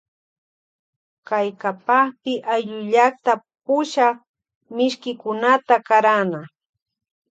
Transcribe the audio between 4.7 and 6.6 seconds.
mishkikunata karana.